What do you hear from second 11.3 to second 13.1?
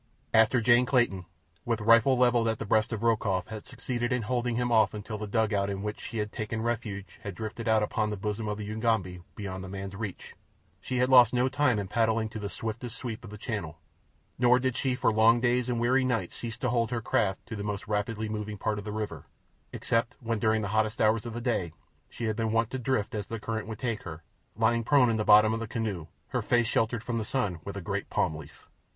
no time in paddling to the swiftest